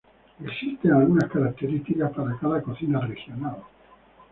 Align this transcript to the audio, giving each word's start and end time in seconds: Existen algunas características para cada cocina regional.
Existen 0.43 0.93
algunas 0.93 1.29
características 1.29 2.09
para 2.15 2.35
cada 2.39 2.63
cocina 2.63 3.01
regional. 3.01 3.57